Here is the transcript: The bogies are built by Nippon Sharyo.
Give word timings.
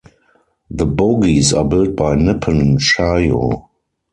The 0.71 0.87
bogies 0.87 1.53
are 1.53 1.63
built 1.63 1.95
by 1.95 2.15
Nippon 2.15 2.79
Sharyo. 2.79 3.67